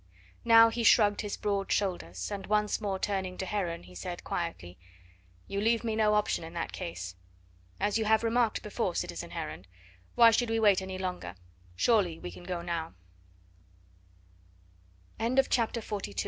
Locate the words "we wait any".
10.49-10.97